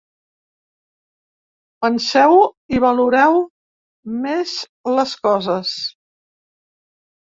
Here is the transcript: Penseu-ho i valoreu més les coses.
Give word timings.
Penseu-ho 1.87 2.41
i 2.79 2.83
valoreu 2.87 3.39
més 4.27 4.59
les 4.99 5.17
coses. 5.31 5.79